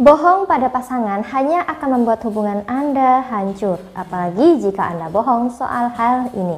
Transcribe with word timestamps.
Bohong 0.00 0.48
pada 0.48 0.72
pasangan 0.72 1.20
hanya 1.36 1.68
akan 1.68 2.00
membuat 2.00 2.24
hubungan 2.24 2.64
Anda 2.64 3.20
hancur, 3.28 3.76
apalagi 3.92 4.56
jika 4.64 4.88
Anda 4.88 5.12
bohong 5.12 5.52
soal 5.52 5.92
hal 5.92 6.32
ini. 6.32 6.56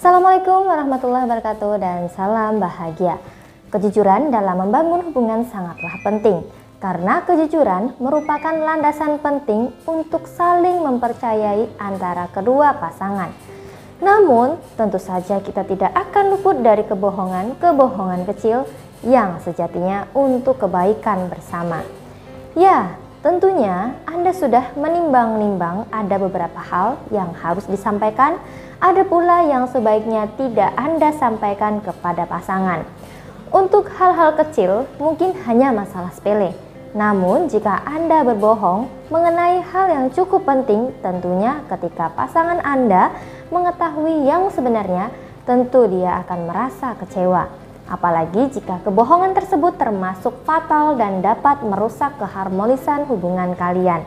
Assalamualaikum 0.00 0.64
warahmatullahi 0.64 1.28
wabarakatuh 1.28 1.72
dan 1.76 2.08
salam 2.08 2.56
bahagia. 2.56 3.20
Kejujuran 3.68 4.32
dalam 4.32 4.64
membangun 4.64 5.12
hubungan 5.12 5.44
sangatlah 5.44 5.92
penting 6.00 6.40
karena 6.76 7.24
kejujuran 7.24 7.96
merupakan 7.96 8.52
landasan 8.52 9.16
penting 9.24 9.72
untuk 9.88 10.28
saling 10.28 10.84
mempercayai 10.84 11.72
antara 11.80 12.28
kedua 12.28 12.76
pasangan. 12.76 13.32
Namun, 13.96 14.60
tentu 14.76 15.00
saja 15.00 15.40
kita 15.40 15.64
tidak 15.64 15.88
akan 15.96 16.36
luput 16.36 16.60
dari 16.60 16.84
kebohongan-kebohongan 16.84 18.28
kecil 18.28 18.68
yang 19.00 19.40
sejatinya 19.40 20.04
untuk 20.12 20.60
kebaikan 20.60 21.32
bersama. 21.32 21.80
Ya, 22.52 23.00
tentunya 23.24 23.96
Anda 24.04 24.36
sudah 24.36 24.76
menimbang-nimbang 24.76 25.88
ada 25.88 26.16
beberapa 26.20 26.60
hal 26.60 27.00
yang 27.08 27.32
harus 27.40 27.64
disampaikan, 27.72 28.36
ada 28.84 29.00
pula 29.08 29.48
yang 29.48 29.64
sebaiknya 29.64 30.28
tidak 30.36 30.76
Anda 30.76 31.16
sampaikan 31.16 31.80
kepada 31.80 32.28
pasangan. 32.28 32.84
Untuk 33.48 33.88
hal-hal 33.96 34.36
kecil, 34.36 34.84
mungkin 35.00 35.32
hanya 35.48 35.72
masalah 35.72 36.12
sepele, 36.12 36.52
namun, 36.96 37.52
jika 37.52 37.84
Anda 37.84 38.24
berbohong 38.24 39.12
mengenai 39.12 39.60
hal 39.68 39.86
yang 39.92 40.06
cukup 40.16 40.48
penting, 40.48 40.96
tentunya 41.04 41.60
ketika 41.68 42.08
pasangan 42.16 42.56
Anda 42.64 43.12
mengetahui 43.52 44.24
yang 44.24 44.48
sebenarnya, 44.48 45.12
tentu 45.44 45.84
dia 45.92 46.24
akan 46.24 46.48
merasa 46.48 46.96
kecewa. 46.96 47.52
Apalagi 47.84 48.48
jika 48.48 48.80
kebohongan 48.80 49.36
tersebut 49.36 49.76
termasuk 49.76 50.40
fatal 50.48 50.96
dan 50.96 51.20
dapat 51.20 51.60
merusak 51.68 52.16
keharmonisan 52.16 53.04
hubungan 53.12 53.52
kalian. 53.60 54.00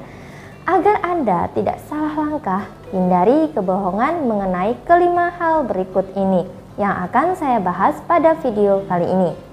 Agar 0.65 0.97
Anda 1.05 1.45
tidak 1.53 1.77
salah 1.85 2.17
langkah, 2.17 2.73
hindari 2.89 3.53
kebohongan 3.53 4.25
mengenai 4.25 4.73
kelima 4.89 5.29
hal 5.37 5.61
berikut 5.69 6.09
ini 6.17 6.49
yang 6.81 7.05
akan 7.05 7.37
saya 7.37 7.61
bahas 7.61 8.01
pada 8.09 8.33
video 8.41 8.81
kali 8.89 9.05
ini 9.05 9.48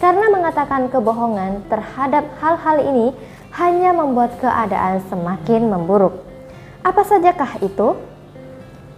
karena 0.00 0.26
mengatakan 0.32 0.88
kebohongan 0.88 1.68
terhadap 1.68 2.24
hal-hal 2.40 2.80
ini 2.80 3.12
hanya 3.60 3.92
membuat 3.92 4.34
keadaan 4.40 5.04
semakin 5.06 5.68
memburuk. 5.68 6.24
Apa 6.80 7.04
sajakah 7.04 7.60
itu? 7.60 7.94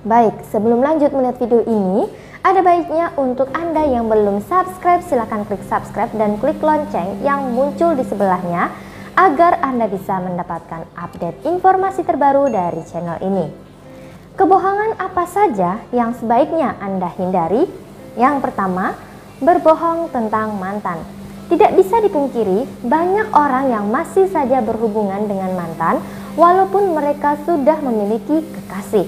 Baik, 0.07 0.47
sebelum 0.51 0.79
lanjut 0.79 1.11
melihat 1.11 1.37
video 1.43 1.63
ini, 1.67 2.07
ada 2.43 2.63
baiknya 2.63 3.15
untuk 3.19 3.51
Anda 3.55 3.87
yang 3.87 4.07
belum 4.11 4.43
subscribe 4.47 5.03
silahkan 5.07 5.47
klik 5.47 5.63
subscribe 5.67 6.11
dan 6.15 6.39
klik 6.39 6.59
lonceng 6.59 7.23
yang 7.23 7.55
muncul 7.55 7.95
di 7.95 8.03
sebelahnya 8.07 8.71
agar 9.15 9.63
Anda 9.63 9.87
bisa 9.87 10.19
mendapatkan 10.19 10.87
update 10.95 11.47
informasi 11.47 12.03
terbaru 12.03 12.51
dari 12.51 12.83
channel 12.87 13.19
ini. 13.23 13.47
Kebohongan 14.35 14.99
apa 14.99 15.23
saja 15.29 15.83
yang 15.95 16.15
sebaiknya 16.19 16.79
Anda 16.83 17.11
hindari? 17.15 17.69
Yang 18.19 18.43
pertama, 18.43 18.99
berbohong 19.43 20.09
tentang 20.15 20.55
mantan. 20.57 21.03
Tidak 21.51 21.75
bisa 21.77 22.01
dipungkiri, 22.01 22.65
banyak 22.87 23.29
orang 23.35 23.69
yang 23.69 23.85
masih 23.91 24.31
saja 24.31 24.63
berhubungan 24.65 25.29
dengan 25.29 25.53
mantan 25.53 26.01
walaupun 26.39 26.97
mereka 26.97 27.37
sudah 27.45 27.77
memiliki 27.85 28.41
kekasih. 28.41 29.05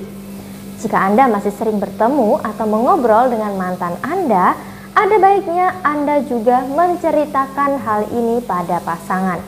Jika 0.82 1.08
Anda 1.08 1.30
masih 1.30 1.54
sering 1.56 1.80
bertemu 1.80 2.42
atau 2.44 2.66
mengobrol 2.68 3.32
dengan 3.32 3.56
mantan 3.56 3.96
Anda, 4.04 4.52
ada 4.92 5.16
baiknya 5.16 5.72
Anda 5.80 6.20
juga 6.28 6.66
menceritakan 6.68 7.80
hal 7.80 8.12
ini 8.12 8.44
pada 8.44 8.82
pasangan. 8.84 9.40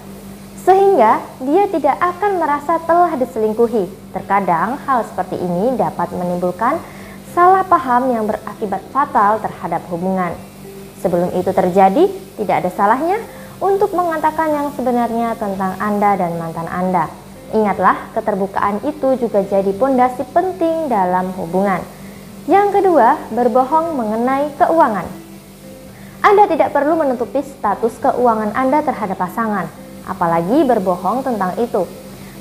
Sehingga 0.64 1.20
dia 1.44 1.68
tidak 1.68 2.00
akan 2.00 2.40
merasa 2.40 2.80
telah 2.82 3.12
diselingkuhi. 3.14 4.10
Terkadang 4.16 4.80
hal 4.88 5.04
seperti 5.04 5.36
ini 5.36 5.76
dapat 5.76 6.10
menimbulkan 6.16 6.80
salah 7.36 7.62
paham 7.68 8.08
yang 8.10 8.24
berakibat 8.24 8.80
fatal 8.90 9.38
terhadap 9.44 9.84
hubungan. 9.92 10.32
Sebelum 11.06 11.30
itu 11.38 11.54
terjadi, 11.54 12.10
tidak 12.34 12.66
ada 12.66 12.70
salahnya 12.74 13.22
untuk 13.62 13.94
mengatakan 13.94 14.50
yang 14.50 14.74
sebenarnya 14.74 15.38
tentang 15.38 15.78
Anda 15.78 16.18
dan 16.18 16.34
mantan 16.34 16.66
Anda. 16.66 17.06
Ingatlah, 17.54 18.10
keterbukaan 18.10 18.82
itu 18.82 19.14
juga 19.14 19.46
jadi 19.46 19.70
pondasi 19.70 20.26
penting 20.34 20.90
dalam 20.90 21.30
hubungan. 21.38 21.78
Yang 22.50 22.82
kedua, 22.82 23.22
berbohong 23.30 23.94
mengenai 23.94 24.50
keuangan. 24.58 25.06
Anda 26.26 26.50
tidak 26.50 26.74
perlu 26.74 26.98
menutupi 26.98 27.38
status 27.38 28.02
keuangan 28.02 28.50
Anda 28.58 28.82
terhadap 28.82 29.22
pasangan, 29.22 29.70
apalagi 30.10 30.66
berbohong 30.66 31.22
tentang 31.22 31.54
itu. 31.62 31.86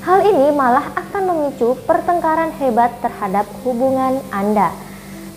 Hal 0.02 0.26
ini 0.26 0.50
malah 0.50 0.90
akan 0.90 1.22
memicu 1.22 1.78
pertengkaran 1.86 2.50
hebat 2.58 2.98
terhadap 2.98 3.46
hubungan 3.62 4.18
Anda. 4.34 4.74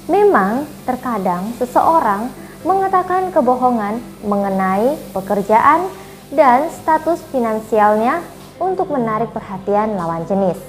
Memang, 0.10 0.66
terkadang 0.90 1.54
seseorang 1.62 2.49
mengatakan 2.68 3.32
kebohongan 3.32 4.04
mengenai 4.28 5.00
pekerjaan 5.16 5.88
dan 6.36 6.68
status 6.68 7.24
finansialnya 7.32 8.20
untuk 8.60 8.92
menarik 8.92 9.32
perhatian 9.32 9.96
lawan 9.96 10.28
jenis. 10.28 10.60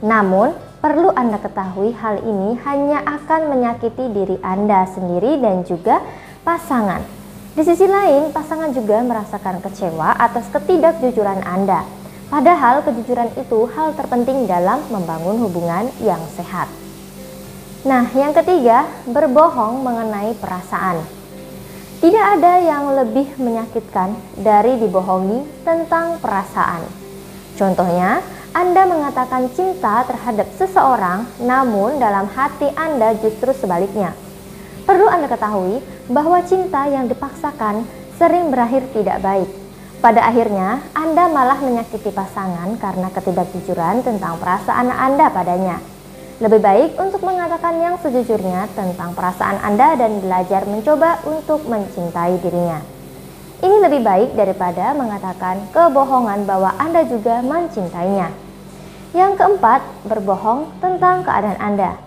Namun, 0.00 0.56
perlu 0.80 1.12
Anda 1.12 1.36
ketahui 1.36 1.92
hal 1.92 2.24
ini 2.24 2.56
hanya 2.64 3.04
akan 3.04 3.52
menyakiti 3.52 4.08
diri 4.08 4.36
Anda 4.40 4.88
sendiri 4.88 5.36
dan 5.36 5.68
juga 5.68 6.00
pasangan. 6.48 7.04
Di 7.52 7.62
sisi 7.66 7.84
lain, 7.84 8.32
pasangan 8.32 8.72
juga 8.72 9.02
merasakan 9.04 9.60
kecewa 9.60 10.16
atas 10.16 10.48
ketidakjujuran 10.48 11.44
Anda. 11.44 11.84
Padahal 12.28 12.84
kejujuran 12.84 13.34
itu 13.36 13.68
hal 13.72 13.92
terpenting 13.96 14.48
dalam 14.48 14.80
membangun 14.88 15.42
hubungan 15.44 15.88
yang 16.00 16.20
sehat. 16.36 16.68
Nah, 17.84 18.04
yang 18.14 18.36
ketiga, 18.36 18.84
berbohong 19.08 19.80
mengenai 19.80 20.36
perasaan. 20.36 21.17
Tidak 21.98 22.26
ada 22.38 22.62
yang 22.62 22.94
lebih 22.94 23.26
menyakitkan 23.42 24.14
dari 24.38 24.78
dibohongi 24.78 25.66
tentang 25.66 26.22
perasaan. 26.22 26.86
Contohnya, 27.58 28.22
Anda 28.54 28.86
mengatakan 28.86 29.50
cinta 29.50 30.06
terhadap 30.06 30.46
seseorang, 30.54 31.26
namun 31.42 31.98
dalam 31.98 32.30
hati 32.30 32.70
Anda 32.78 33.18
justru 33.18 33.50
sebaliknya. 33.50 34.14
Perlu 34.86 35.10
Anda 35.10 35.26
ketahui 35.26 35.82
bahwa 36.06 36.38
cinta 36.46 36.86
yang 36.86 37.10
dipaksakan 37.10 37.82
sering 38.14 38.54
berakhir 38.54 38.86
tidak 38.94 39.18
baik. 39.18 39.50
Pada 39.98 40.22
akhirnya, 40.22 40.78
Anda 40.94 41.26
malah 41.26 41.58
menyakiti 41.58 42.14
pasangan 42.14 42.78
karena 42.78 43.10
ketidakjujuran 43.10 44.06
tentang 44.06 44.38
perasaan 44.38 44.94
Anda 44.94 45.34
padanya. 45.34 45.97
Lebih 46.38 46.62
baik 46.62 46.90
untuk 47.02 47.26
mengatakan 47.26 47.82
yang 47.82 47.98
sejujurnya 47.98 48.70
tentang 48.70 49.10
perasaan 49.10 49.58
Anda 49.58 49.98
dan 49.98 50.22
belajar 50.22 50.70
mencoba 50.70 51.18
untuk 51.26 51.66
mencintai 51.66 52.38
dirinya. 52.38 52.78
Ini 53.58 53.82
lebih 53.82 54.06
baik 54.06 54.38
daripada 54.38 54.94
mengatakan 54.94 55.66
kebohongan 55.74 56.46
bahwa 56.46 56.78
Anda 56.78 57.02
juga 57.10 57.42
mencintainya. 57.42 58.30
Yang 59.18 59.34
keempat, 59.34 59.82
berbohong 60.06 60.78
tentang 60.78 61.26
keadaan 61.26 61.58
Anda. 61.58 61.98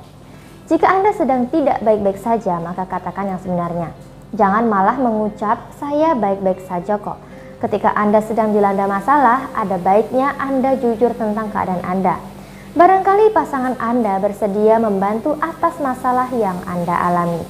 Jika 0.71 0.87
Anda 0.87 1.11
sedang 1.11 1.51
tidak 1.51 1.83
baik-baik 1.83 2.15
saja, 2.23 2.55
maka 2.63 2.87
katakan 2.87 3.35
yang 3.35 3.39
sebenarnya. 3.43 3.91
Jangan 4.31 4.63
malah 4.63 4.95
mengucap, 4.95 5.75
"Saya 5.75 6.15
baik-baik 6.15 6.63
saja 6.71 6.95
kok." 6.95 7.19
Ketika 7.59 7.91
Anda 7.99 8.23
sedang 8.23 8.55
dilanda 8.55 8.87
masalah, 8.87 9.51
ada 9.51 9.75
baiknya 9.75 10.39
Anda 10.39 10.79
jujur 10.79 11.11
tentang 11.19 11.51
keadaan 11.51 11.83
Anda 11.83 12.30
Barangkali 12.71 13.35
pasangan 13.35 13.75
Anda 13.83 14.15
bersedia 14.23 14.79
membantu 14.79 15.35
atas 15.43 15.75
masalah 15.83 16.31
yang 16.31 16.55
Anda 16.63 16.95
alami. 17.03 17.43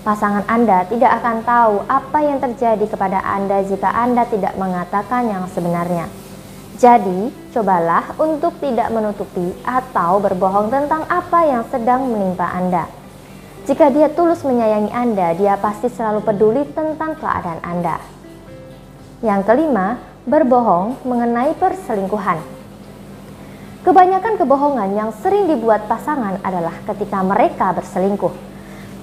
Pasangan 0.00 0.48
Anda 0.48 0.88
tidak 0.88 1.20
akan 1.20 1.44
tahu 1.44 1.84
apa 1.84 2.18
yang 2.24 2.40
terjadi 2.40 2.88
kepada 2.88 3.20
Anda 3.28 3.60
jika 3.60 3.92
Anda 3.92 4.24
tidak 4.24 4.56
mengatakan 4.56 5.28
yang 5.28 5.44
sebenarnya. 5.52 6.08
Jadi, 6.80 7.28
cobalah 7.52 8.16
untuk 8.16 8.56
tidak 8.56 8.88
menutupi 8.88 9.52
atau 9.68 10.16
berbohong 10.24 10.72
tentang 10.72 11.04
apa 11.12 11.44
yang 11.44 11.68
sedang 11.68 12.08
menimpa 12.08 12.48
Anda. 12.48 12.88
Jika 13.68 13.92
dia 13.92 14.08
tulus 14.08 14.48
menyayangi 14.48 14.96
Anda, 14.96 15.36
dia 15.36 15.60
pasti 15.60 15.92
selalu 15.92 16.24
peduli 16.24 16.64
tentang 16.72 17.20
keadaan 17.20 17.60
Anda. 17.60 18.00
Yang 19.20 19.44
kelima, 19.44 20.00
berbohong 20.24 21.04
mengenai 21.04 21.52
perselingkuhan. 21.52 22.63
Kebanyakan 23.84 24.40
kebohongan 24.40 24.96
yang 24.96 25.12
sering 25.20 25.44
dibuat 25.44 25.84
pasangan 25.84 26.40
adalah 26.40 26.72
ketika 26.88 27.20
mereka 27.20 27.68
berselingkuh. 27.76 28.32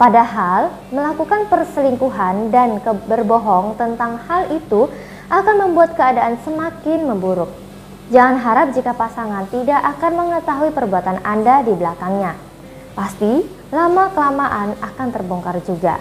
Padahal, 0.01 0.73
melakukan 0.89 1.45
perselingkuhan 1.53 2.49
dan 2.49 2.81
berbohong 3.05 3.77
tentang 3.77 4.17
hal 4.25 4.49
itu 4.49 4.89
akan 5.29 5.55
membuat 5.69 5.93
keadaan 5.93 6.41
semakin 6.41 7.05
memburuk. 7.05 7.53
Jangan 8.09 8.41
harap 8.41 8.67
jika 8.73 8.97
pasangan 8.97 9.45
tidak 9.53 9.85
akan 9.85 10.17
mengetahui 10.17 10.73
perbuatan 10.73 11.21
Anda 11.21 11.61
di 11.61 11.77
belakangnya. 11.77 12.33
pasti 12.91 13.47
lama-kelamaan 13.71 14.75
akan 14.81 15.07
terbongkar 15.15 15.63
juga. 15.63 15.95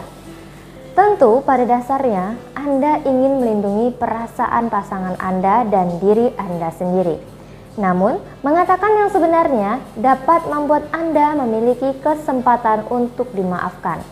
Tentu 0.97 1.39
pada 1.47 1.63
dasarnya 1.63 2.35
Anda 2.57 2.99
ingin 3.07 3.39
melindungi 3.39 3.95
perasaan 3.95 4.67
pasangan 4.73 5.15
Anda 5.23 5.63
dan 5.71 6.03
diri 6.03 6.35
Anda 6.35 6.75
sendiri. 6.75 7.40
Namun, 7.79 8.19
mengatakan 8.43 8.91
yang 8.99 9.11
sebenarnya 9.13 9.79
dapat 9.95 10.47
membuat 10.51 10.91
Anda 10.91 11.39
memiliki 11.39 11.95
kesempatan 12.03 12.91
untuk 12.91 13.31
dimaafkan. 13.37 14.03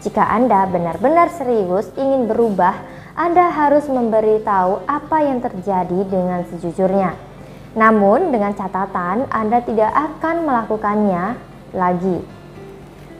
Jika 0.00 0.24
Anda 0.24 0.64
benar-benar 0.70 1.28
serius 1.34 1.92
ingin 1.98 2.30
berubah, 2.30 2.72
Anda 3.12 3.52
harus 3.52 3.84
memberitahu 3.90 4.88
apa 4.88 5.18
yang 5.24 5.44
terjadi 5.44 6.08
dengan 6.08 6.46
sejujurnya. 6.48 7.12
Namun, 7.76 8.32
dengan 8.32 8.56
catatan 8.56 9.28
Anda 9.28 9.60
tidak 9.60 9.92
akan 9.92 10.48
melakukannya 10.48 11.24
lagi. 11.76 12.18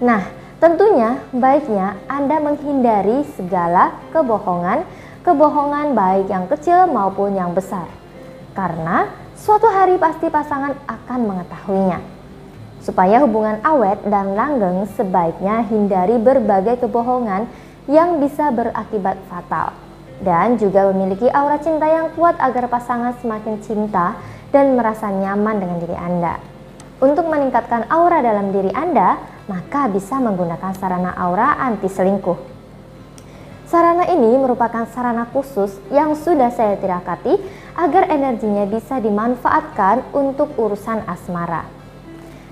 Nah, 0.02 0.42
Tentunya 0.62 1.18
baiknya 1.34 1.98
Anda 2.06 2.38
menghindari 2.38 3.26
segala 3.34 3.98
kebohongan, 4.14 4.86
kebohongan 5.26 5.90
baik 5.90 6.30
yang 6.30 6.46
kecil 6.46 6.86
maupun 6.86 7.34
yang 7.34 7.50
besar. 7.50 7.90
Karena 8.54 9.10
suatu 9.42 9.66
hari 9.66 9.98
pasti 9.98 10.30
pasangan 10.30 10.78
akan 10.86 11.20
mengetahuinya. 11.26 11.98
Supaya 12.78 13.18
hubungan 13.26 13.58
awet 13.66 13.98
dan 14.06 14.38
langgeng 14.38 14.86
sebaiknya 14.94 15.66
hindari 15.66 16.14
berbagai 16.18 16.86
kebohongan 16.86 17.50
yang 17.90 18.22
bisa 18.22 18.54
berakibat 18.54 19.18
fatal. 19.26 19.74
Dan 20.22 20.54
juga 20.62 20.86
memiliki 20.94 21.26
aura 21.34 21.58
cinta 21.58 21.90
yang 21.90 22.14
kuat 22.14 22.38
agar 22.38 22.70
pasangan 22.70 23.18
semakin 23.18 23.58
cinta 23.58 24.14
dan 24.54 24.78
merasa 24.78 25.10
nyaman 25.10 25.58
dengan 25.58 25.78
diri 25.82 25.98
Anda. 25.98 26.38
Untuk 27.02 27.26
meningkatkan 27.26 27.90
aura 27.90 28.22
dalam 28.22 28.54
diri 28.54 28.70
Anda, 28.70 29.18
maka 29.50 29.90
bisa 29.90 30.22
menggunakan 30.22 30.70
sarana 30.78 31.10
aura 31.18 31.58
anti 31.58 31.90
selingkuh. 31.90 32.51
Sarana 33.72 34.04
ini 34.04 34.36
merupakan 34.36 34.84
sarana 34.92 35.24
khusus 35.32 35.80
yang 35.88 36.12
sudah 36.12 36.52
saya 36.52 36.76
tirakati 36.76 37.40
agar 37.72 38.12
energinya 38.12 38.68
bisa 38.68 39.00
dimanfaatkan 39.00 40.12
untuk 40.12 40.52
urusan 40.60 41.00
asmara. 41.08 41.64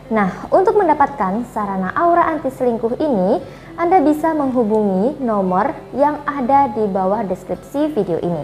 Nah, 0.08 0.49
untuk 0.49 0.81
mendapatkan 0.81 1.44
sarana 1.52 1.93
aura 1.93 2.25
anti 2.25 2.49
selingkuh 2.49 2.96
ini, 2.96 3.37
Anda 3.76 4.00
bisa 4.00 4.32
menghubungi 4.32 5.20
nomor 5.20 5.76
yang 5.93 6.25
ada 6.25 6.72
di 6.72 6.88
bawah 6.88 7.20
deskripsi 7.28 7.93
video 7.93 8.17
ini. 8.25 8.40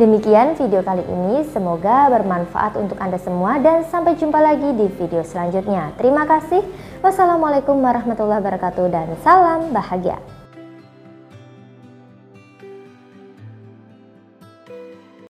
Demikian 0.00 0.56
video 0.56 0.80
kali 0.80 1.04
ini, 1.04 1.44
semoga 1.52 2.08
bermanfaat 2.08 2.80
untuk 2.80 2.96
Anda 2.96 3.20
semua 3.20 3.60
dan 3.60 3.84
sampai 3.92 4.16
jumpa 4.16 4.40
lagi 4.40 4.72
di 4.72 4.88
video 4.88 5.20
selanjutnya. 5.20 5.92
Terima 6.00 6.24
kasih. 6.24 6.64
Wassalamualaikum 7.04 7.76
warahmatullahi 7.76 8.40
wabarakatuh 8.40 8.88
dan 8.88 9.12
salam 9.20 9.68
bahagia. 9.68 10.16